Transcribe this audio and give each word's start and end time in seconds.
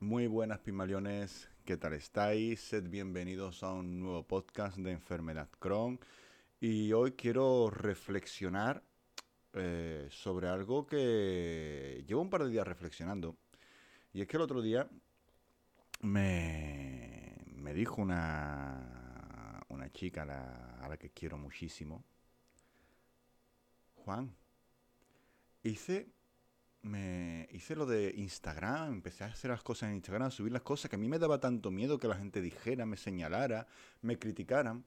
Muy 0.00 0.26
buenas 0.26 0.58
Pimaleones, 0.58 1.48
¿qué 1.64 1.78
tal 1.78 1.94
estáis? 1.94 2.60
Sed 2.60 2.90
bienvenidos 2.90 3.62
a 3.62 3.72
un 3.72 3.98
nuevo 3.98 4.26
podcast 4.26 4.76
de 4.76 4.92
Enfermedad 4.92 5.48
Crohn. 5.58 5.98
Y 6.60 6.92
hoy 6.92 7.12
quiero 7.12 7.70
reflexionar 7.70 8.82
eh, 9.54 10.06
sobre 10.10 10.48
algo 10.48 10.86
que 10.86 12.04
llevo 12.06 12.20
un 12.20 12.28
par 12.28 12.44
de 12.44 12.50
días 12.50 12.66
reflexionando. 12.66 13.38
Y 14.12 14.20
es 14.20 14.28
que 14.28 14.36
el 14.36 14.42
otro 14.42 14.60
día 14.60 14.86
me, 16.02 17.34
me 17.54 17.72
dijo 17.72 18.02
una, 18.02 19.64
una 19.68 19.90
chica 19.92 20.22
a 20.22 20.26
la, 20.26 20.76
a 20.78 20.88
la 20.90 20.98
que 20.98 21.08
quiero 21.08 21.38
muchísimo, 21.38 22.04
Juan, 23.94 24.36
hice 25.62 26.06
me 26.86 27.48
hice 27.50 27.74
lo 27.74 27.84
de 27.84 28.14
Instagram, 28.16 28.92
empecé 28.92 29.24
a 29.24 29.28
hacer 29.28 29.50
las 29.50 29.62
cosas 29.62 29.88
en 29.88 29.96
Instagram, 29.96 30.28
a 30.28 30.30
subir 30.30 30.52
las 30.52 30.62
cosas 30.62 30.88
que 30.88 30.96
a 30.96 30.98
mí 30.98 31.08
me 31.08 31.18
daba 31.18 31.40
tanto 31.40 31.70
miedo 31.70 31.98
que 31.98 32.08
la 32.08 32.16
gente 32.16 32.40
dijera, 32.40 32.86
me 32.86 32.96
señalara, 32.96 33.66
me 34.02 34.18
criticaran. 34.18 34.84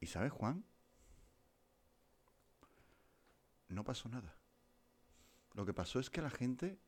¿Y 0.00 0.06
sabes, 0.06 0.32
Juan? 0.32 0.64
No 3.68 3.82
pasó 3.82 4.08
nada. 4.08 4.36
Lo 5.54 5.64
que 5.64 5.72
pasó 5.72 5.98
es 6.00 6.10
que 6.10 6.20
la 6.20 6.30
gente 6.30 6.78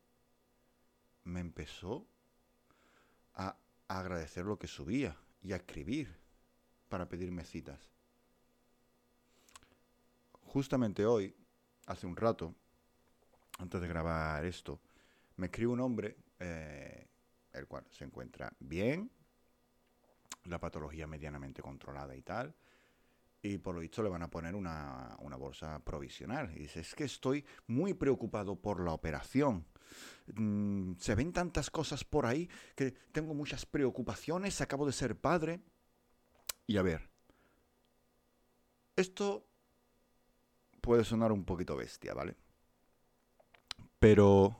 me 1.23 1.39
empezó 1.39 2.07
a 3.33 3.57
agradecer 3.87 4.45
lo 4.45 4.59
que 4.59 4.67
subía 4.67 5.17
y 5.41 5.53
a 5.53 5.57
escribir 5.57 6.15
para 6.87 7.09
pedirme 7.09 7.43
citas. 7.43 7.89
Justamente 10.43 11.05
hoy, 11.05 11.35
hace 11.87 12.05
un 12.07 12.15
rato, 12.15 12.55
antes 13.57 13.81
de 13.81 13.87
grabar 13.87 14.45
esto, 14.45 14.79
me 15.37 15.47
escribe 15.47 15.71
un 15.71 15.81
hombre, 15.81 16.17
eh, 16.39 17.07
el 17.53 17.67
cual 17.67 17.85
se 17.89 18.05
encuentra 18.05 18.51
bien, 18.59 19.11
la 20.45 20.59
patología 20.59 21.07
medianamente 21.07 21.61
controlada 21.61 22.15
y 22.15 22.21
tal, 22.21 22.55
y 23.41 23.57
por 23.57 23.75
lo 23.75 23.81
visto 23.81 24.01
le 24.01 24.09
van 24.09 24.23
a 24.23 24.29
poner 24.29 24.55
una, 24.55 25.15
una, 25.19 25.35
bolsa 25.35 25.79
provisional. 25.79 26.51
Y 26.55 26.59
dice, 26.59 26.79
es 26.79 26.95
que 26.95 27.03
estoy 27.03 27.45
muy 27.67 27.93
preocupado 27.93 28.55
por 28.55 28.83
la 28.83 28.93
operación. 28.93 29.65
Mm, 30.33 30.93
se 30.97 31.15
ven 31.15 31.31
tantas 31.31 31.69
cosas 31.69 32.03
por 32.03 32.25
ahí 32.25 32.49
que 32.75 32.91
tengo 33.11 33.33
muchas 33.33 33.65
preocupaciones, 33.65 34.59
acabo 34.59 34.85
de 34.85 34.91
ser 34.91 35.15
padre. 35.15 35.61
Y 36.65 36.77
a 36.77 36.81
ver, 36.81 37.09
esto 38.95 39.45
puede 40.81 41.03
sonar 41.03 41.31
un 41.31 41.45
poquito 41.45 41.75
bestia, 41.75 42.13
¿vale? 42.13 42.35
Pero 43.99 44.55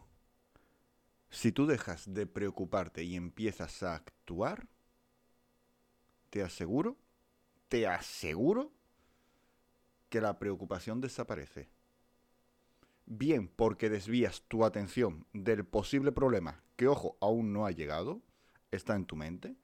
si 1.29 1.51
tú 1.51 1.67
dejas 1.67 2.11
de 2.13 2.25
preocuparte 2.25 3.03
y 3.03 3.15
empiezas 3.15 3.83
a 3.83 3.95
actuar, 3.95 4.67
te 6.29 6.41
aseguro, 6.41 6.97
te 7.67 7.87
aseguro 7.87 8.71
que 10.09 10.21
la 10.21 10.39
preocupación 10.39 11.01
desaparece. 11.01 11.69
Bien 13.05 13.47
porque 13.47 13.89
desvías 13.89 14.41
tu 14.47 14.65
atención 14.65 15.25
del 15.33 15.65
posible 15.65 16.11
problema 16.11 16.63
que, 16.75 16.87
ojo, 16.87 17.17
aún 17.21 17.53
no 17.53 17.65
ha 17.65 17.71
llegado, 17.71 18.21
está 18.71 18.95
en 18.95 19.05
tu 19.05 19.15
mente, 19.15 19.55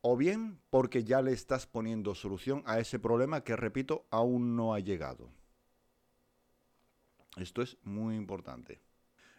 o 0.00 0.16
bien 0.16 0.60
porque 0.70 1.04
ya 1.04 1.22
le 1.22 1.32
estás 1.32 1.66
poniendo 1.66 2.14
solución 2.14 2.62
a 2.66 2.78
ese 2.78 2.98
problema 2.98 3.42
que, 3.42 3.56
repito, 3.56 4.06
aún 4.10 4.56
no 4.56 4.74
ha 4.74 4.80
llegado. 4.80 5.30
Esto 7.38 7.62
es 7.62 7.76
muy 7.84 8.16
importante. 8.16 8.80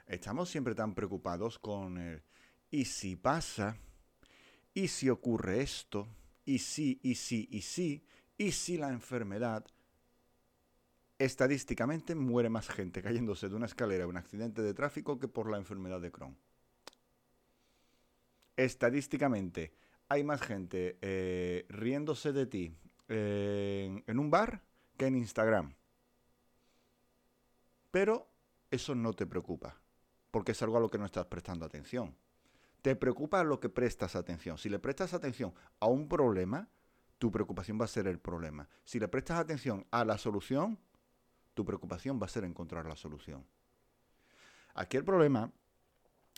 Estamos 0.07 0.49
siempre 0.49 0.73
tan 0.73 0.95
preocupados 0.95 1.59
con 1.59 1.97
el 1.97 2.23
¿y 2.71 2.85
si 2.85 3.15
pasa? 3.15 3.77
¿Y 4.73 4.87
si 4.87 5.09
ocurre 5.09 5.61
esto? 5.61 6.07
¿Y 6.45 6.59
si, 6.59 6.99
y 7.03 7.15
si, 7.15 7.47
y 7.51 7.61
si? 7.61 8.05
¿Y 8.37 8.51
si 8.51 8.77
la 8.77 8.89
enfermedad? 8.89 9.65
Estadísticamente 11.17 12.15
muere 12.15 12.49
más 12.49 12.69
gente 12.69 13.01
cayéndose 13.01 13.49
de 13.49 13.55
una 13.55 13.65
escalera 13.65 14.05
o 14.05 14.09
un 14.09 14.17
accidente 14.17 14.61
de 14.61 14.73
tráfico 14.73 15.19
que 15.19 15.27
por 15.27 15.51
la 15.51 15.57
enfermedad 15.57 15.99
de 15.99 16.11
Crohn. 16.11 16.37
Estadísticamente 18.55 19.73
hay 20.07 20.23
más 20.23 20.41
gente 20.41 20.97
eh, 21.01 21.65
riéndose 21.69 22.31
de 22.31 22.45
ti 22.45 22.73
en 23.09 24.19
un 24.19 24.29
bar 24.29 24.61
que 24.97 25.07
en 25.07 25.17
Instagram. 25.17 25.73
Pero 27.91 28.29
eso 28.71 28.95
no 28.95 29.13
te 29.13 29.25
preocupa, 29.25 29.79
porque 30.31 30.51
es 30.51 30.61
algo 30.61 30.77
a 30.77 30.79
lo 30.79 30.89
que 30.89 30.97
no 30.97 31.05
estás 31.05 31.25
prestando 31.25 31.65
atención. 31.65 32.15
Te 32.81 32.95
preocupa 32.95 33.43
lo 33.43 33.59
que 33.59 33.69
prestas 33.69 34.15
atención. 34.15 34.57
Si 34.57 34.69
le 34.69 34.79
prestas 34.79 35.13
atención 35.13 35.53
a 35.79 35.87
un 35.87 36.07
problema, 36.07 36.69
tu 37.17 37.31
preocupación 37.31 37.79
va 37.79 37.85
a 37.85 37.89
ser 37.89 38.07
el 38.07 38.19
problema. 38.19 38.69
Si 38.85 38.99
le 38.99 39.07
prestas 39.07 39.39
atención 39.39 39.85
a 39.91 40.05
la 40.05 40.17
solución, 40.17 40.79
tu 41.53 41.65
preocupación 41.65 42.19
va 42.21 42.25
a 42.25 42.29
ser 42.29 42.45
encontrar 42.45 42.85
la 42.85 42.95
solución. 42.95 43.45
Aquí 44.75 44.95
el 44.95 45.03
problema 45.03 45.51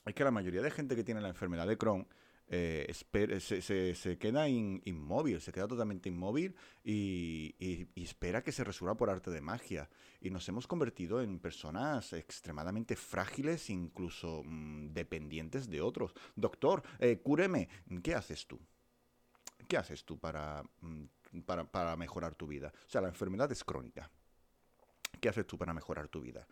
es 0.06 0.16
que 0.16 0.24
la 0.24 0.32
mayoría 0.32 0.62
de 0.62 0.72
gente 0.72 0.96
que 0.96 1.04
tiene 1.04 1.22
la 1.22 1.30
enfermedad 1.30 1.68
de 1.68 1.78
Crohn 1.78 2.08
eh, 2.54 2.94
se, 3.96 4.18
queda 4.18 4.50
inmóvil, 4.50 5.40
se 5.40 5.54
queda 5.54 5.70
totalmente 5.70 6.10
inmóvil 6.10 6.54
y, 6.84 7.88
espera 7.96 8.44
que 8.44 8.52
se 8.52 8.66
resuelva 8.66 8.98
por 8.98 9.10
arte 9.10 9.32
de 9.32 9.40
magia. 9.40 9.90
Y 10.20 10.32
nos 10.32 10.50
hemos 10.50 10.68
convertido 10.68 11.22
en 11.22 11.40
personas 11.40 12.12
extremadamente 12.12 12.98
frágiles, 12.98 13.70
incluso 13.70 14.44
mm, 14.44 14.88
dependientes 14.88 15.70
de 15.70 15.80
otros. 15.80 16.14
Doctor, 16.36 16.84
eh, 17.00 17.22
cúreme, 17.24 17.70
¿qué 18.04 18.16
haces 18.16 18.46
tú? 18.46 18.60
¿Qué 19.66 19.78
haces 19.78 20.04
tú 20.04 20.20
para, 20.20 20.62
mm, 20.82 21.40
para, 21.46 21.72
para 21.72 21.96
mejorar 21.96 22.36
tu 22.36 22.48
vida? 22.48 22.74
O 22.86 22.90
sea, 22.90 23.00
la 23.00 23.08
enfermedad 23.08 23.50
es 23.54 23.64
crónica. 23.64 24.12
¿Qué 25.22 25.30
haces 25.30 25.48
tú 25.48 25.58
para 25.58 25.74
mejorar 25.74 26.10
tu 26.10 26.20
vida? 26.20 26.46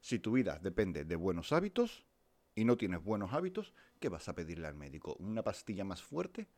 Si 0.00 0.18
tu 0.18 0.32
vida 0.32 0.58
depende 0.58 1.04
de 1.04 1.16
buenos 1.16 1.52
hábitos, 1.52 2.06
y 2.54 2.64
no 2.64 2.76
tienes 2.76 3.02
buenos 3.02 3.32
hábitos, 3.32 3.74
¿qué 4.00 4.08
vas 4.08 4.28
a 4.28 4.34
pedirle 4.34 4.66
al 4.66 4.74
médico? 4.74 5.16
¿Una 5.18 5.42
pastilla 5.42 5.84
más 5.84 6.02
fuerte? 6.02 6.48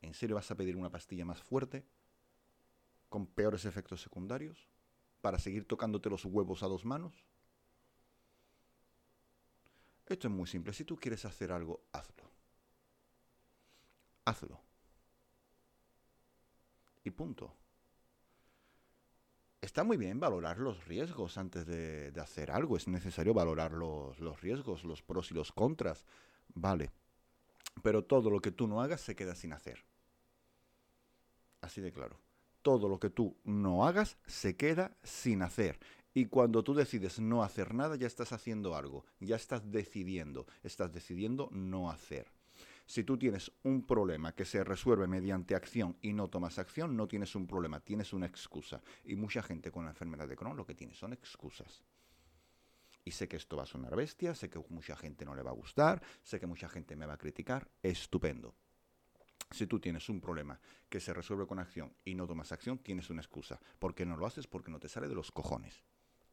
¿En 0.00 0.14
serio 0.14 0.36
vas 0.36 0.50
a 0.50 0.56
pedir 0.56 0.76
una 0.76 0.90
pastilla 0.90 1.24
más 1.24 1.42
fuerte? 1.42 1.86
¿Con 3.08 3.26
peores 3.26 3.64
efectos 3.64 4.02
secundarios? 4.02 4.68
¿Para 5.20 5.38
seguir 5.38 5.66
tocándote 5.66 6.10
los 6.10 6.24
huevos 6.24 6.62
a 6.62 6.66
dos 6.66 6.84
manos? 6.84 7.24
Esto 10.06 10.28
es 10.28 10.34
muy 10.34 10.46
simple. 10.46 10.72
Si 10.72 10.84
tú 10.84 10.96
quieres 10.96 11.24
hacer 11.24 11.52
algo, 11.52 11.84
hazlo. 11.92 12.30
Hazlo. 14.24 14.60
Y 17.04 17.10
punto 17.10 17.54
está 19.74 19.82
muy 19.82 19.96
bien 19.96 20.20
valorar 20.20 20.60
los 20.60 20.86
riesgos 20.86 21.36
antes 21.36 21.66
de, 21.66 22.12
hacer 22.22 22.52
algo. 22.52 22.76
Es 22.76 22.86
necesario 22.86 23.34
valorar 23.34 23.72
los, 23.72 24.20
los, 24.20 24.40
riesgos, 24.40 24.84
los 24.84 25.02
pros 25.02 25.32
y 25.32 25.34
los 25.34 25.50
contras. 25.50 26.04
Vale. 26.54 26.92
Pero 27.82 28.04
todo 28.04 28.30
lo 28.30 28.38
que 28.38 28.52
tú 28.52 28.68
no 28.68 28.80
hagas 28.80 29.00
se 29.00 29.16
queda 29.16 29.34
sin 29.34 29.52
hacer. 29.52 29.84
Así 31.60 31.80
de 31.80 31.92
claro. 31.92 32.20
Todo 32.62 32.88
lo 32.88 33.00
que 33.00 33.10
tú 33.10 33.36
no 33.42 33.84
hagas 33.84 34.16
se 34.28 34.56
queda 34.56 34.96
sin 35.02 35.42
hacer. 35.42 35.80
Y 36.14 36.26
cuando 36.26 36.62
tú 36.62 36.74
decides 36.74 37.18
no 37.18 37.42
hacer 37.42 37.74
nada, 37.74 37.96
ya 37.96 38.06
estás 38.06 38.32
haciendo 38.32 38.76
algo. 38.76 39.04
Ya 39.18 39.34
estás 39.34 39.72
decidiendo. 39.72 40.46
Estás 40.62 40.92
decidiendo 40.92 41.48
no 41.50 41.90
hacer. 41.90 42.28
Si 42.86 43.02
tú 43.02 43.16
tienes 43.16 43.50
un 43.62 43.86
problema 43.86 44.34
que 44.34 44.44
se 44.44 44.62
resuelve 44.62 45.06
mediante 45.06 45.54
acción 45.54 45.96
y 46.02 46.12
no 46.12 46.28
tomas 46.28 46.58
acción, 46.58 46.96
no 46.96 47.08
tienes 47.08 47.34
un 47.34 47.46
problema, 47.46 47.80
tienes 47.80 48.12
una 48.12 48.26
excusa. 48.26 48.82
Y 49.04 49.16
mucha 49.16 49.42
gente 49.42 49.70
con 49.70 49.84
la 49.84 49.90
enfermedad 49.90 50.28
de 50.28 50.36
Crohn 50.36 50.56
lo 50.56 50.66
que 50.66 50.74
tiene 50.74 50.94
son 50.94 51.12
excusas. 51.12 51.82
Y 53.04 53.10
sé 53.10 53.28
que 53.28 53.36
esto 53.36 53.56
va 53.56 53.64
a 53.64 53.66
sonar 53.66 53.96
bestia, 53.96 54.34
sé 54.34 54.48
que 54.48 54.58
mucha 54.68 54.96
gente 54.96 55.24
no 55.24 55.34
le 55.34 55.42
va 55.42 55.50
a 55.50 55.54
gustar, 55.54 56.02
sé 56.22 56.38
que 56.40 56.46
mucha 56.46 56.68
gente 56.68 56.96
me 56.96 57.06
va 57.06 57.14
a 57.14 57.18
criticar. 57.18 57.70
Estupendo. 57.82 58.54
Si 59.50 59.66
tú 59.66 59.78
tienes 59.78 60.08
un 60.08 60.20
problema 60.20 60.58
que 60.88 61.00
se 61.00 61.14
resuelve 61.14 61.46
con 61.46 61.58
acción 61.58 61.94
y 62.04 62.14
no 62.14 62.26
tomas 62.26 62.52
acción, 62.52 62.78
tienes 62.78 63.10
una 63.10 63.20
excusa. 63.20 63.60
¿Por 63.78 63.94
qué 63.94 64.04
no 64.04 64.16
lo 64.16 64.26
haces? 64.26 64.46
Porque 64.46 64.70
no 64.70 64.80
te 64.80 64.88
sale 64.88 65.08
de 65.08 65.14
los 65.14 65.30
cojones. 65.30 65.84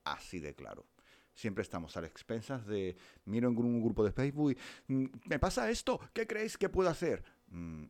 Así 0.03 0.39
de 0.39 0.55
claro. 0.55 0.85
Siempre 1.33 1.61
estamos 1.61 1.95
a 1.97 2.01
las 2.01 2.11
expensas 2.11 2.65
de, 2.65 2.95
miro 3.25 3.49
en 3.49 3.57
un 3.57 3.81
grupo 3.81 4.03
de 4.03 4.11
Facebook 4.11 4.51
y, 4.87 4.93
mm, 4.93 5.09
me 5.25 5.39
pasa 5.39 5.69
esto, 5.69 5.99
¿qué 6.13 6.27
creéis 6.27 6.57
que 6.57 6.69
puedo 6.69 6.89
hacer? 6.89 7.23
Mm, 7.47 7.85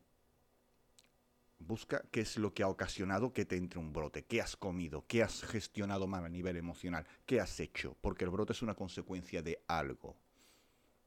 busca 1.60 2.04
qué 2.12 2.22
es 2.22 2.38
lo 2.38 2.54
que 2.54 2.64
ha 2.64 2.68
ocasionado 2.68 3.34
que 3.34 3.46
te 3.46 3.56
entre 3.56 3.80
un 3.80 3.94
brote, 3.94 4.24
qué 4.26 4.42
has 4.42 4.56
comido, 4.56 5.06
qué 5.08 5.24
has 5.24 5.44
gestionado 5.44 6.08
mal 6.08 6.26
a 6.26 6.30
nivel 6.30 6.58
emocional, 6.58 7.06
qué 7.26 7.40
has 7.40 7.60
hecho, 7.60 7.96
porque 8.02 8.26
el 8.26 8.32
brote 8.32 8.54
es 8.54 8.62
una 8.62 8.76
consecuencia 8.76 9.42
de 9.42 9.64
algo. 9.68 10.18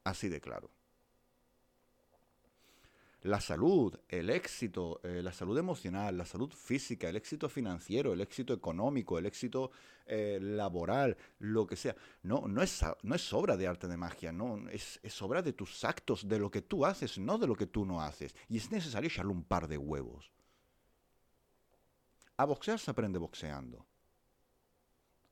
Así 0.04 0.28
de 0.28 0.40
claro. 0.40 0.70
La 3.24 3.40
salud, 3.40 3.98
el 4.08 4.28
éxito, 4.28 5.00
eh, 5.02 5.22
la 5.22 5.32
salud 5.32 5.56
emocional, 5.56 6.16
la 6.16 6.26
salud 6.26 6.50
física, 6.52 7.08
el 7.08 7.16
éxito 7.16 7.48
financiero, 7.48 8.12
el 8.12 8.20
éxito 8.20 8.52
económico, 8.52 9.18
el 9.18 9.24
éxito 9.24 9.70
eh, 10.04 10.38
laboral, 10.42 11.16
lo 11.38 11.66
que 11.66 11.74
sea. 11.74 11.96
No, 12.22 12.46
no 12.46 12.62
es, 12.62 12.84
no 13.02 13.14
es 13.14 13.32
obra 13.32 13.56
de 13.56 13.66
arte 13.66 13.88
de 13.88 13.96
magia, 13.96 14.30
no, 14.30 14.68
es, 14.68 15.00
es 15.02 15.22
obra 15.22 15.40
de 15.40 15.54
tus 15.54 15.84
actos, 15.84 16.28
de 16.28 16.38
lo 16.38 16.50
que 16.50 16.60
tú 16.60 16.84
haces, 16.84 17.18
no 17.18 17.38
de 17.38 17.46
lo 17.46 17.56
que 17.56 17.66
tú 17.66 17.86
no 17.86 18.02
haces. 18.02 18.34
Y 18.50 18.58
es 18.58 18.70
necesario 18.70 19.08
echarle 19.08 19.32
un 19.32 19.44
par 19.44 19.68
de 19.68 19.78
huevos. 19.78 20.30
A 22.36 22.44
boxear 22.44 22.78
se 22.78 22.90
aprende 22.90 23.18
boxeando. 23.18 23.86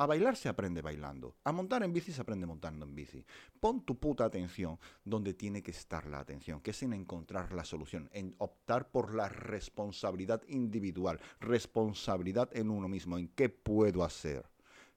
A 0.03 0.07
bailar 0.07 0.35
se 0.35 0.49
aprende 0.49 0.83
bailando. 0.83 1.37
A 1.45 1.53
montar 1.53 1.85
en 1.85 1.93
bici 1.93 2.11
se 2.11 2.23
aprende 2.23 2.45
montando 2.45 2.85
en 2.85 2.93
bici. 2.93 3.25
Pon 3.61 3.87
tu 3.87 4.01
puta 4.01 4.25
atención 4.25 4.77
donde 5.05 5.33
tiene 5.33 5.63
que 5.63 5.71
estar 5.71 6.09
la 6.09 6.19
atención, 6.19 6.61
que 6.61 6.73
es 6.73 6.83
en 6.83 6.93
encontrar 6.93 7.53
la 7.53 7.65
solución, 7.65 8.11
en 8.13 8.35
optar 8.39 8.91
por 8.91 9.15
la 9.15 9.29
responsabilidad 9.29 10.43
individual, 10.49 11.21
responsabilidad 11.39 12.51
en 12.53 12.71
uno 12.71 12.89
mismo, 12.89 13.17
en 13.17 13.29
qué 13.29 13.49
puedo 13.49 14.03
hacer. 14.03 14.45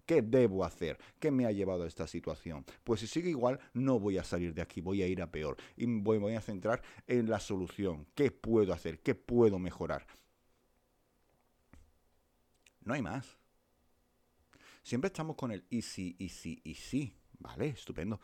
¿Qué 0.07 0.23
debo 0.23 0.65
hacer? 0.65 0.97
¿Qué 1.19 1.29
me 1.29 1.45
ha 1.45 1.51
llevado 1.51 1.83
a 1.83 1.87
esta 1.87 2.07
situación? 2.07 2.65
Pues 2.83 3.01
si 3.01 3.05
sigue 3.05 3.29
igual, 3.29 3.59
no 3.73 3.99
voy 3.99 4.17
a 4.17 4.23
salir 4.23 4.55
de 4.55 4.63
aquí, 4.63 4.81
voy 4.81 5.03
a 5.03 5.07
ir 5.07 5.21
a 5.21 5.29
peor. 5.29 5.57
Y 5.77 5.85
voy, 5.85 6.17
voy 6.17 6.33
a 6.33 6.41
centrar 6.41 6.81
en 7.05 7.29
la 7.29 7.39
solución. 7.39 8.07
¿Qué 8.15 8.31
puedo 8.31 8.73
hacer? 8.73 9.01
¿Qué 9.03 9.13
puedo 9.13 9.59
mejorar? 9.59 10.07
No 12.83 12.95
hay 12.95 13.03
más. 13.03 13.37
Siempre 14.85 15.07
estamos 15.07 15.35
con 15.35 15.51
el 15.51 15.65
y 15.71 15.81
si, 15.81 16.15
y 16.19 16.29
si, 16.29 16.61
y 16.63 16.75
si. 16.75 17.11
Vale, 17.39 17.69
estupendo. 17.69 18.21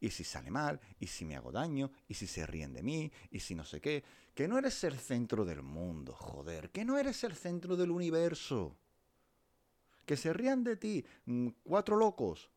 Y 0.00 0.10
si 0.10 0.24
sale 0.24 0.50
mal, 0.50 0.80
y 0.98 1.06
si 1.06 1.24
me 1.24 1.36
hago 1.36 1.52
daño, 1.52 1.92
y 2.08 2.14
si 2.14 2.26
se 2.26 2.44
ríen 2.44 2.72
de 2.72 2.82
mí, 2.82 3.12
y 3.30 3.38
si 3.38 3.54
no 3.54 3.64
sé 3.64 3.80
qué. 3.80 4.02
Que 4.34 4.48
no 4.48 4.58
eres 4.58 4.82
el 4.82 4.98
centro 4.98 5.44
del 5.44 5.62
mundo, 5.62 6.12
joder. 6.12 6.70
Que 6.70 6.84
no 6.84 6.98
eres 6.98 7.22
el 7.22 7.36
centro 7.36 7.76
del 7.76 7.92
universo. 7.92 8.76
Que 10.04 10.16
se 10.16 10.32
rían 10.32 10.64
de 10.64 10.76
ti 10.76 11.04
mm, 11.26 11.46
cuatro 11.62 11.94
locos 11.94 12.50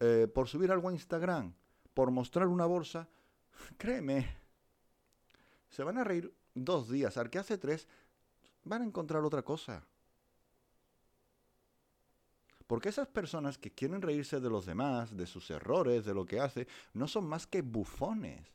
eh, 0.00 0.26
por 0.34 0.48
subir 0.48 0.72
algo 0.72 0.88
a 0.88 0.92
Instagram, 0.92 1.52
por 1.92 2.10
mostrar 2.10 2.46
una 2.46 2.64
bolsa. 2.64 3.10
Créeme, 3.76 4.26
se 5.68 5.82
van 5.82 5.98
a 5.98 6.04
reír 6.04 6.32
dos 6.54 6.88
días. 6.88 7.18
Al 7.18 7.28
que 7.28 7.40
hace 7.40 7.58
tres, 7.58 7.86
van 8.64 8.80
a 8.80 8.86
encontrar 8.86 9.22
otra 9.22 9.42
cosa. 9.42 9.84
Porque 12.70 12.90
esas 12.90 13.08
personas 13.08 13.58
que 13.58 13.72
quieren 13.72 14.00
reírse 14.00 14.38
de 14.38 14.48
los 14.48 14.64
demás, 14.64 15.16
de 15.16 15.26
sus 15.26 15.50
errores, 15.50 16.04
de 16.04 16.14
lo 16.14 16.24
que 16.24 16.38
hace, 16.38 16.68
no 16.94 17.08
son 17.08 17.26
más 17.26 17.44
que 17.44 17.62
bufones. 17.62 18.46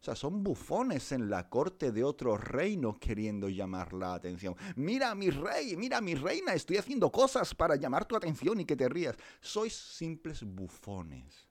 O 0.00 0.04
sea, 0.04 0.14
son 0.14 0.44
bufones 0.44 1.10
en 1.10 1.28
la 1.28 1.50
corte 1.50 1.90
de 1.90 2.04
otro 2.04 2.36
reino 2.36 3.00
queriendo 3.00 3.48
llamar 3.48 3.94
la 3.94 4.14
atención. 4.14 4.54
Mira 4.76 5.12
mi 5.16 5.30
rey, 5.30 5.76
mira 5.76 6.00
mi 6.00 6.14
reina, 6.14 6.54
estoy 6.54 6.76
haciendo 6.76 7.10
cosas 7.10 7.52
para 7.52 7.74
llamar 7.74 8.04
tu 8.04 8.14
atención 8.14 8.60
y 8.60 8.64
que 8.64 8.76
te 8.76 8.88
rías. 8.88 9.16
Sois 9.40 9.74
simples 9.74 10.44
bufones. 10.44 11.48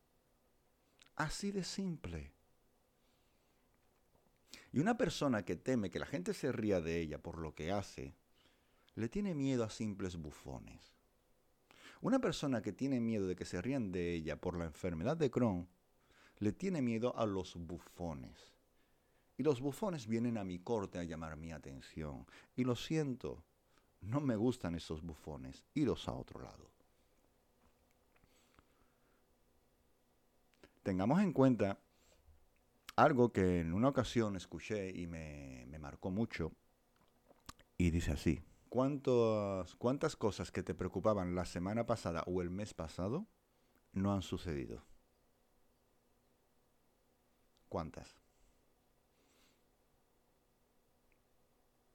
Así 1.17 1.51
de 1.51 1.65
simple. 1.65 2.31
Y 4.71 4.79
una 4.79 4.97
persona 4.97 5.43
que 5.43 5.57
teme 5.57 5.89
que 5.89 5.99
la 5.99 6.05
gente 6.05 6.33
se 6.33 6.53
ría 6.53 6.79
de 6.79 7.01
ella 7.01 7.21
por 7.21 7.37
lo 7.37 7.53
que 7.53 7.73
hace, 7.73 8.15
le 8.95 9.09
tiene 9.09 9.35
miedo 9.35 9.65
a 9.65 9.69
simples 9.69 10.15
bufones. 10.15 10.96
Una 12.07 12.19
persona 12.19 12.61
que 12.61 12.71
tiene 12.71 13.01
miedo 13.01 13.27
de 13.27 13.35
que 13.35 13.43
se 13.43 13.61
rían 13.61 13.91
de 13.91 14.13
ella 14.13 14.39
por 14.39 14.57
la 14.57 14.63
enfermedad 14.63 15.17
de 15.17 15.29
Crohn, 15.29 15.67
le 16.39 16.53
tiene 16.53 16.81
miedo 16.81 17.13
a 17.17 17.25
los 17.25 17.57
bufones. 17.57 18.53
Y 19.37 19.43
los 19.43 19.59
bufones 19.59 20.07
vienen 20.07 20.37
a 20.37 20.45
mi 20.45 20.57
corte 20.57 20.99
a 20.99 21.03
llamar 21.03 21.35
mi 21.35 21.51
atención. 21.51 22.25
Y 22.55 22.63
lo 22.63 22.77
siento, 22.77 23.43
no 23.99 24.21
me 24.21 24.37
gustan 24.37 24.73
esos 24.75 25.01
bufones. 25.01 25.65
Iros 25.73 26.07
a 26.07 26.13
otro 26.13 26.39
lado. 26.41 26.71
Tengamos 30.83 31.19
en 31.19 31.33
cuenta 31.33 31.77
algo 32.95 33.33
que 33.33 33.59
en 33.59 33.73
una 33.73 33.89
ocasión 33.89 34.37
escuché 34.37 34.91
y 34.91 35.07
me, 35.07 35.65
me 35.67 35.77
marcó 35.77 36.09
mucho. 36.09 36.53
Y 37.77 37.89
dice 37.89 38.11
así 38.11 38.41
cuántas 38.69 40.15
cosas 40.15 40.51
que 40.51 40.63
te 40.63 40.73
preocupaban 40.73 41.35
la 41.35 41.45
semana 41.45 41.85
pasada 41.85 42.23
o 42.27 42.41
el 42.41 42.49
mes 42.49 42.73
pasado 42.73 43.27
no 43.93 44.13
han 44.13 44.21
sucedido? 44.21 44.83
¿Cuántas? 47.69 48.15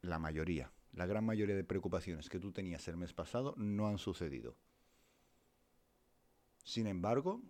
La 0.02 0.18
mayoría, 0.18 0.72
la 0.92 1.06
gran 1.06 1.24
mayoría 1.24 1.54
de 1.54 1.64
preocupaciones 1.64 2.28
que 2.28 2.40
tú 2.40 2.52
tenías 2.52 2.86
el 2.88 2.96
mes 2.96 3.12
pasado 3.12 3.54
no 3.56 3.86
han 3.86 3.98
sucedido. 3.98 4.56
Sin 6.64 6.86
embargo, 6.86 7.42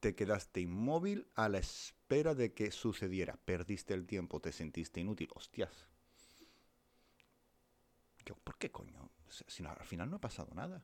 te 0.00 0.14
quedaste 0.14 0.60
inmóvil 0.60 1.26
a 1.34 1.48
la 1.48 1.58
espera 1.58 2.34
de 2.34 2.52
que 2.52 2.70
sucediera. 2.70 3.38
Perdiste 3.44 3.94
el 3.94 4.06
tiempo, 4.06 4.40
te 4.40 4.52
sentiste 4.52 5.00
inútil. 5.00 5.28
Hostias, 5.34 5.88
¿por 8.32 8.56
qué 8.56 8.70
coño? 8.70 9.10
Si 9.28 9.64
al 9.64 9.84
final 9.84 10.10
no 10.10 10.16
ha 10.16 10.20
pasado 10.20 10.54
nada. 10.54 10.82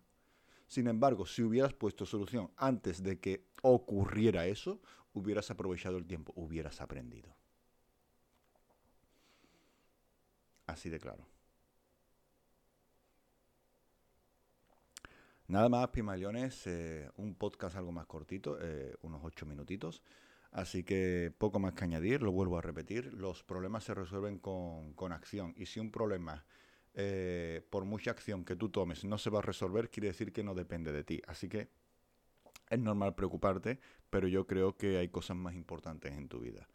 Sin 0.66 0.86
embargo, 0.86 1.26
si 1.26 1.42
hubieras 1.42 1.72
puesto 1.72 2.06
solución 2.06 2.50
antes 2.56 3.02
de 3.02 3.18
que 3.18 3.46
ocurriera 3.62 4.46
eso, 4.46 4.80
hubieras 5.14 5.50
aprovechado 5.50 5.96
el 5.96 6.06
tiempo, 6.06 6.32
hubieras 6.36 6.80
aprendido. 6.80 7.34
Así 10.66 10.88
de 10.88 11.00
claro. 11.00 11.26
Nada 15.48 15.68
más, 15.68 15.88
Pimaleones, 15.88 16.64
eh, 16.68 17.10
un 17.16 17.34
podcast 17.34 17.74
algo 17.76 17.90
más 17.90 18.06
cortito, 18.06 18.56
eh, 18.60 18.94
unos 19.02 19.20
ocho 19.24 19.46
minutitos. 19.46 20.04
Así 20.52 20.84
que 20.84 21.32
poco 21.36 21.58
más 21.58 21.74
que 21.74 21.82
añadir, 21.82 22.22
lo 22.22 22.30
vuelvo 22.30 22.56
a 22.56 22.62
repetir, 22.62 23.12
los 23.14 23.42
problemas 23.42 23.82
se 23.82 23.94
resuelven 23.94 24.38
con, 24.38 24.94
con 24.94 25.12
acción. 25.12 25.52
Y 25.56 25.66
si 25.66 25.80
un 25.80 25.90
problema 25.90 26.44
eh, 26.94 27.66
por 27.70 27.84
mucha 27.84 28.10
acción 28.10 28.44
que 28.44 28.56
tú 28.56 28.68
tomes, 28.68 29.04
no 29.04 29.18
se 29.18 29.30
va 29.30 29.38
a 29.38 29.42
resolver, 29.42 29.90
quiere 29.90 30.08
decir 30.08 30.32
que 30.32 30.42
no 30.42 30.54
depende 30.54 30.92
de 30.92 31.04
ti. 31.04 31.22
Así 31.26 31.48
que 31.48 31.68
es 32.68 32.78
normal 32.78 33.14
preocuparte, 33.14 33.80
pero 34.10 34.28
yo 34.28 34.46
creo 34.46 34.76
que 34.76 34.98
hay 34.98 35.08
cosas 35.08 35.36
más 35.36 35.54
importantes 35.54 36.12
en 36.12 36.28
tu 36.28 36.40
vida. 36.40 36.68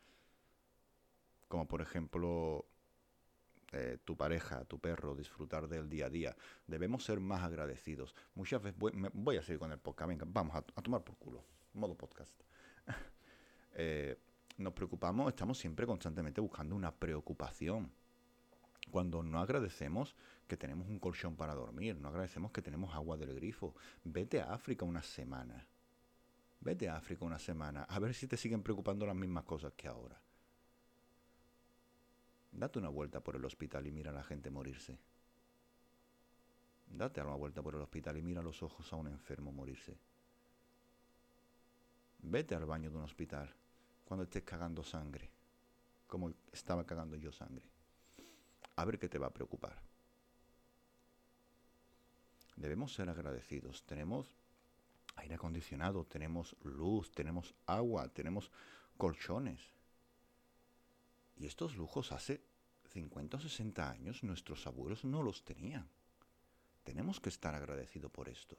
Como 1.48 1.68
por 1.68 1.82
ejemplo 1.82 2.66
eh, 3.72 3.98
tu 4.06 4.16
pareja, 4.16 4.64
tu 4.66 4.80
perro, 4.80 5.16
disfrutar 5.16 5.68
del 5.68 5.90
día 5.90 6.06
a 6.06 6.10
día. 6.10 6.36
Debemos 6.66 7.04
ser 7.04 7.20
más 7.20 7.44
agradecidos. 7.44 8.16
Muchas 8.34 8.62
veces 8.62 8.80
voy, 9.14 9.38
a 9.38 9.42
seguir 9.42 9.60
con 9.60 9.72
el 9.72 9.80
podcast. 9.80 10.08
Venga, 10.08 10.26
vamos 10.28 10.56
a, 10.56 10.62
tomar 10.62 11.04
por 11.04 11.18
culo. 11.18 11.44
Modo 11.74 11.96
podcast. 11.96 12.34
Eh, 13.78 14.18
nos 14.58 14.72
preocupamos, 14.72 15.28
estamos 15.28 15.58
siempre 15.58 15.86
constantemente 15.86 16.40
buscando 16.40 16.78
una 16.78 16.96
preocupación 16.96 17.92
cuando 18.92 19.24
no 19.24 19.40
agradecemos 19.40 20.16
que 20.48 20.58
tenemos 20.58 20.88
un 20.88 21.00
colchón 21.00 21.36
para 21.36 21.56
dormir, 21.56 21.98
no 21.98 22.10
agradecemos 22.10 22.52
que 22.52 22.62
tenemos 22.62 22.94
agua 22.94 23.18
del 23.18 23.34
grifo. 23.34 23.76
Vete 24.04 24.42
a 24.42 24.54
África 24.54 24.86
una 24.86 25.02
semana. 25.02 25.68
Vete 26.62 26.90
a 26.90 26.98
África 26.98 27.26
una 27.26 27.40
semana, 27.40 27.84
a 27.84 28.00
ver 28.00 28.14
si 28.14 28.28
te 28.28 28.38
siguen 28.38 28.64
preocupando 28.64 29.06
las 29.06 29.16
mismas 29.16 29.44
cosas 29.44 29.74
que 29.74 29.88
ahora. 29.88 30.20
Date 32.52 32.80
una 32.80 32.90
vuelta 32.90 33.20
por 33.20 33.36
el 33.36 33.46
hospital 33.46 33.86
y 33.86 33.92
mira 33.92 34.12
a 34.12 34.14
la 34.14 34.24
gente 34.24 34.50
morirse. 34.50 34.98
Date 36.88 37.22
una 37.22 37.36
vuelta 37.36 37.62
por 37.62 37.76
el 37.76 37.82
hospital 37.82 38.18
y 38.18 38.24
mira 38.24 38.42
los 38.42 38.64
ojos 38.64 38.92
a 38.94 38.96
un 38.96 39.08
enfermo 39.08 39.52
morirse. 39.52 39.98
Vete 42.20 42.56
al 42.56 42.66
baño 42.66 42.90
de 42.90 42.98
un 42.98 43.04
hospital 43.04 43.54
cuando 44.06 44.24
estés 44.24 44.44
cagando 44.44 44.84
sangre, 44.84 45.30
como 46.08 46.34
estaba 46.52 46.86
cagando 46.86 47.16
yo 47.18 47.32
sangre 47.32 47.75
a 48.76 48.86
ver 48.86 49.00
qué 49.00 49.10
te 49.10 49.18
va 49.18 49.28
a 49.28 49.34
preocupar. 49.34 49.82
Debemos 52.56 52.94
ser 52.94 53.10
agradecidos. 53.10 53.84
Tenemos 53.86 54.36
aire 55.16 55.36
acondicionado, 55.36 56.06
tenemos 56.06 56.56
luz, 56.64 57.12
tenemos 57.12 57.54
agua, 57.66 58.08
tenemos 58.10 58.52
colchones. 58.98 59.62
Y 61.38 61.46
estos 61.46 61.76
lujos 61.76 62.12
hace 62.12 62.42
50 62.92 63.38
o 63.38 63.40
60 63.40 63.90
años 63.90 64.24
nuestros 64.24 64.68
abuelos 64.68 65.04
no 65.04 65.22
los 65.22 65.44
tenían. 65.44 65.90
Tenemos 66.84 67.20
que 67.20 67.30
estar 67.30 67.56
agradecidos 67.56 68.12
por 68.12 68.30
esto. 68.30 68.58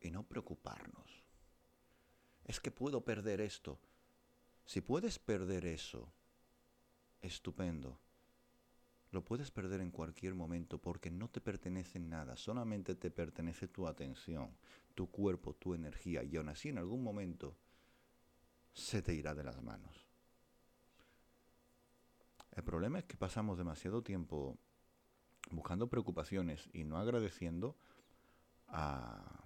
Y 0.00 0.10
no 0.10 0.24
preocuparnos. 0.24 1.22
Es 2.44 2.58
que 2.58 2.72
puedo 2.72 3.04
perder 3.04 3.40
esto. 3.40 3.78
Si 4.64 4.80
puedes 4.80 5.18
perder 5.18 5.64
eso, 5.66 6.12
estupendo 7.20 8.00
lo 9.12 9.22
puedes 9.22 9.50
perder 9.50 9.80
en 9.82 9.90
cualquier 9.90 10.34
momento 10.34 10.78
porque 10.78 11.10
no 11.10 11.28
te 11.28 11.40
pertenece 11.40 12.00
nada, 12.00 12.34
solamente 12.36 12.94
te 12.94 13.10
pertenece 13.10 13.68
tu 13.68 13.86
atención, 13.86 14.56
tu 14.94 15.10
cuerpo, 15.10 15.54
tu 15.54 15.74
energía 15.74 16.22
y 16.22 16.36
aún 16.36 16.48
así 16.48 16.70
en 16.70 16.78
algún 16.78 17.02
momento 17.02 17.54
se 18.72 19.02
te 19.02 19.14
irá 19.14 19.34
de 19.34 19.44
las 19.44 19.62
manos. 19.62 20.08
problema 22.64 22.98
es 22.98 23.04
que 23.04 23.16
pasamos 23.16 23.58
demasiado 23.58 24.02
tiempo 24.02 24.56
buscando 25.50 25.88
preocupaciones 25.88 26.70
y 26.72 26.84
no 26.84 26.96
agradeciendo 26.96 27.76
a, 28.68 29.44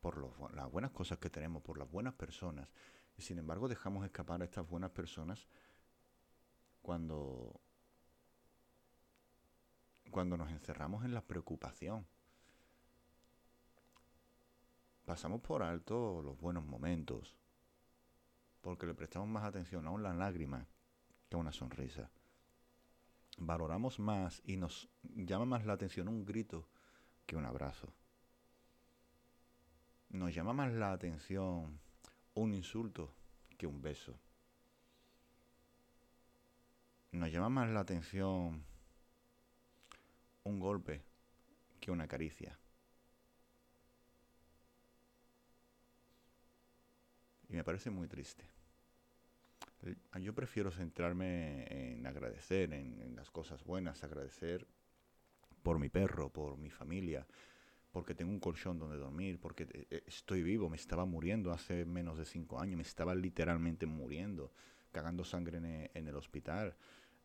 por 0.00 0.54
las 0.54 0.70
buenas 0.70 0.90
cosas 0.90 1.18
que 1.18 1.30
tenemos, 1.30 1.62
por 1.62 1.78
las 1.78 1.90
buenas 1.90 2.14
personas. 2.14 2.68
Y 3.16 3.22
sin 3.22 3.38
embargo 3.38 3.68
dejamos 3.68 4.04
escapar 4.04 4.42
a 4.42 4.44
estas 4.44 4.68
buenas 4.68 4.90
personas 4.90 5.48
cuando, 6.82 7.60
cuando 10.10 10.36
nos 10.36 10.50
encerramos 10.50 11.04
en 11.04 11.14
la 11.14 11.22
preocupación. 11.22 12.06
Pasamos 15.04 15.40
por 15.40 15.62
alto 15.62 16.22
los 16.22 16.38
buenos 16.38 16.66
momentos, 16.66 17.36
porque 18.60 18.86
le 18.86 18.94
prestamos 18.94 19.28
más 19.28 19.44
atención 19.44 19.86
a 19.86 19.90
una 19.90 20.12
lágrima 20.12 20.66
que 21.28 21.36
a 21.36 21.38
una 21.38 21.52
sonrisa. 21.52 22.10
Valoramos 23.38 23.98
más 23.98 24.42
y 24.44 24.56
nos 24.56 24.90
llama 25.02 25.46
más 25.46 25.64
la 25.64 25.74
atención 25.74 26.08
un 26.08 26.24
grito 26.24 26.68
que 27.24 27.36
un 27.36 27.46
abrazo. 27.46 27.92
Nos 30.10 30.34
llama 30.34 30.52
más 30.52 30.72
la 30.72 30.92
atención 30.92 31.78
un 32.34 32.54
insulto 32.54 33.14
que 33.56 33.66
un 33.66 33.80
beso. 33.80 34.18
Nos 37.12 37.30
llama 37.32 37.48
más 37.48 37.70
la 37.70 37.80
atención 37.80 38.67
un 40.48 40.60
golpe 40.60 41.02
que 41.80 41.90
una 41.90 42.08
caricia. 42.08 42.58
Y 47.48 47.54
me 47.54 47.64
parece 47.64 47.90
muy 47.90 48.08
triste. 48.08 48.44
Yo 50.20 50.34
prefiero 50.34 50.70
centrarme 50.70 51.66
en 51.70 52.06
agradecer, 52.06 52.72
en, 52.72 53.14
las 53.14 53.30
cosas 53.30 53.64
buenas, 53.64 54.02
agradecer 54.02 54.66
por 55.62 55.78
mi 55.78 55.88
perro, 55.88 56.30
por 56.30 56.58
mi 56.58 56.70
familia, 56.70 57.26
porque 57.92 58.14
tengo 58.14 58.32
un 58.32 58.40
colchón 58.40 58.78
donde 58.78 58.96
dormir, 58.96 59.38
porque 59.40 59.64
eh, 59.72 59.86
eh, 59.90 60.02
estoy 60.06 60.42
vivo, 60.42 60.68
me 60.68 60.76
estaba 60.76 61.04
muriendo 61.04 61.52
hace 61.52 61.84
menos 61.84 62.18
de 62.18 62.24
cinco 62.24 62.60
años, 62.60 62.76
me 62.76 62.82
estaba 62.82 63.14
literalmente 63.14 63.86
muriendo, 63.86 64.52
cagando 64.92 65.24
sangre 65.24 65.90
en, 65.94 66.08
el 66.08 66.16
hospital, 66.16 66.76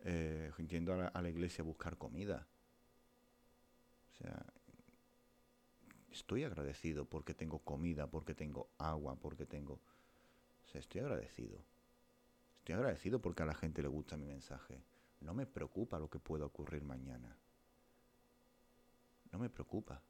eh, 0.01 0.51
yendo 0.67 0.93
a 0.93 1.21
la, 1.21 1.29
iglesia 1.29 1.63
a 1.63 1.65
buscar 1.65 1.97
comida. 1.97 2.47
Sea, 4.23 4.45
estoy 6.11 6.45
agradecido 6.45 7.03
porque 7.03 7.33
tengo 7.33 7.59
comida, 7.59 8.07
porque 8.07 8.33
tengo 8.33 8.69
agua, 8.77 9.17
porque 9.17 9.45
tengo... 9.45 9.81
Estoy 10.73 11.01
agradecido. 11.01 11.59
Estoy 12.59 12.75
agradecido 12.75 13.19
porque 13.19 13.43
a 13.43 13.45
la 13.45 13.53
gente 13.53 13.81
le 13.81 13.89
gusta 13.89 14.15
mi 14.15 14.25
mensaje. 14.25 14.81
No 15.19 15.33
me 15.33 15.45
preocupa 15.45 15.99
lo 15.99 16.09
que 16.09 16.19
pueda 16.19 16.45
ocurrir 16.45 16.83
mañana. 16.83 17.35
No 19.31 19.39
me 19.39 19.49
preocupa. 19.49 20.01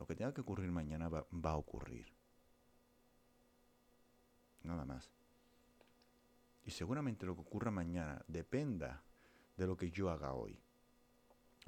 Lo 0.00 0.06
que 0.06 0.16
tenga 0.16 0.34
que 0.34 0.40
ocurrir 0.40 0.72
mañana 0.72 1.08
va, 1.08 1.50
a 1.50 1.56
ocurrir. 1.56 2.12
Nada 4.64 4.84
más. 4.84 5.08
Y 6.64 6.72
seguramente 6.72 7.24
lo 7.24 7.36
que 7.36 7.42
ocurra 7.42 7.70
mañana 7.70 8.24
dependa 8.26 9.04
de 9.56 9.66
lo 9.66 9.76
que 9.76 9.92
yo 9.92 10.10
haga 10.10 10.34
hoy. 10.34 10.63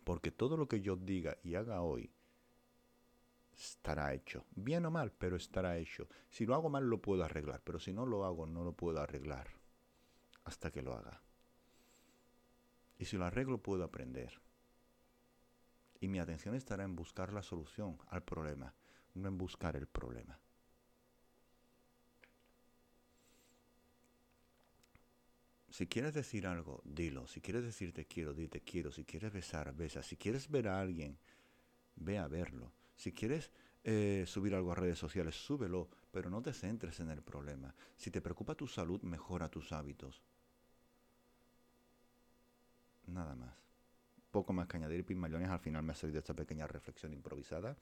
Porque 0.06 0.30
todo 0.30 0.56
lo 0.56 0.68
que 0.68 0.80
yo 0.80 0.94
diga 0.94 1.36
y 1.42 1.56
haga 1.56 1.82
hoy 1.82 2.12
estará 3.52 4.14
hecho. 4.14 4.44
Bien 4.54 4.86
o 4.86 4.90
mal, 4.92 5.10
pero 5.10 5.34
estará 5.34 5.78
hecho. 5.78 6.06
Si 6.30 6.46
lo 6.46 6.54
hago 6.54 6.70
mal 6.70 6.88
lo 6.88 7.02
puedo 7.02 7.24
arreglar, 7.24 7.60
pero 7.64 7.80
si 7.80 7.92
no 7.92 8.06
lo 8.06 8.24
hago 8.24 8.46
no 8.46 8.62
lo 8.62 8.72
puedo 8.72 9.00
arreglar 9.00 9.48
hasta 10.44 10.70
que 10.70 10.80
lo 10.80 10.94
haga. 10.94 11.20
Y 13.00 13.06
si 13.06 13.16
lo 13.16 13.24
arreglo 13.24 13.58
puedo 13.58 13.82
aprender. 13.82 14.40
Y 15.98 16.06
mi 16.06 16.20
atención 16.20 16.54
estará 16.54 16.84
en 16.84 16.94
buscar 16.94 17.32
la 17.32 17.42
solución 17.42 17.98
al 18.06 18.22
problema, 18.22 18.74
no 19.14 19.26
en 19.26 19.36
buscar 19.36 19.74
el 19.74 19.88
problema. 19.88 20.38
Si 25.76 25.86
quieres 25.86 26.14
decir 26.14 26.46
algo, 26.46 26.80
dilo. 26.86 27.26
Si 27.26 27.42
quieres 27.42 27.62
decir 27.62 27.92
te 27.92 28.06
quiero, 28.06 28.32
di 28.32 28.48
te 28.48 28.62
quiero. 28.62 28.90
Si 28.90 29.04
quieres 29.04 29.30
besar, 29.30 29.74
besa. 29.74 30.02
Si 30.02 30.16
quieres 30.16 30.50
ver 30.50 30.68
a 30.68 30.80
alguien, 30.80 31.18
ve 31.96 32.16
a 32.16 32.26
verlo. 32.28 32.72
Si 32.94 33.12
quieres 33.12 33.52
eh, 33.84 34.24
subir 34.26 34.54
algo 34.54 34.72
a 34.72 34.74
redes 34.74 34.98
sociales, 34.98 35.34
súbelo, 35.34 35.90
pero 36.10 36.30
no 36.30 36.40
te 36.40 36.54
centres 36.54 37.00
en 37.00 37.10
el 37.10 37.20
problema. 37.20 37.74
Si 37.98 38.10
te 38.10 38.22
preocupa 38.22 38.54
tu 38.54 38.66
salud, 38.66 39.02
mejora 39.02 39.50
tus 39.50 39.70
hábitos. 39.70 40.22
Nada 43.06 43.34
más 43.34 43.65
poco 44.30 44.52
más 44.52 44.66
que 44.66 44.76
añadir, 44.76 45.04
Pigmaliones. 45.04 45.48
Al 45.48 45.60
final 45.60 45.82
me 45.82 45.92
ha 45.92 45.94
salido 45.94 46.18
esta 46.18 46.34
pequeña 46.34 46.66
reflexión 46.66 47.12
improvisada. 47.12 47.76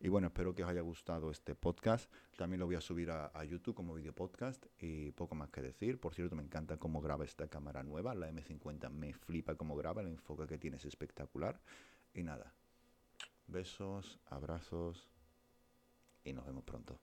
Y 0.00 0.08
bueno, 0.08 0.28
espero 0.28 0.54
que 0.54 0.62
os 0.62 0.70
haya 0.70 0.80
gustado 0.80 1.30
este 1.30 1.56
podcast. 1.56 2.08
También 2.36 2.60
lo 2.60 2.66
voy 2.66 2.76
a 2.76 2.80
subir 2.80 3.10
a, 3.10 3.44
YouTube 3.44 3.74
como 3.74 3.94
video 3.94 4.12
podcast 4.12 4.64
y 4.78 5.10
poco 5.12 5.34
más 5.34 5.50
que 5.50 5.60
decir. 5.60 5.98
Por 5.98 6.14
cierto, 6.14 6.36
me 6.36 6.42
encanta 6.42 6.76
cómo 6.76 7.00
graba 7.00 7.24
esta 7.24 7.48
cámara 7.48 7.82
nueva, 7.82 8.14
la 8.14 8.30
M50. 8.30 8.90
Me 8.90 9.12
flipa 9.12 9.56
cómo 9.56 9.74
graba, 9.74 10.02
el 10.02 10.08
enfoque 10.08 10.46
que 10.46 10.58
tiene 10.58 10.76
es 10.76 10.84
espectacular. 10.84 11.60
Y 12.14 12.22
nada, 12.22 12.54
besos, 13.48 14.20
abrazos 14.26 15.08
y 16.22 16.32
nos 16.32 16.46
vemos 16.46 16.62
pronto. 16.62 17.00